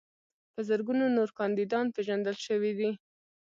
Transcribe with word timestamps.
په 0.53 0.59
زرګونو 0.69 1.03
نور 1.17 1.29
کاندیدان 1.39 1.85
پیژندل 1.95 2.35
شوي 2.45 2.71
دي. 2.79 2.89